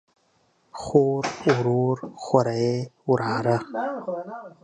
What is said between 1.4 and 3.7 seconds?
ورور، خوریئ ،وراره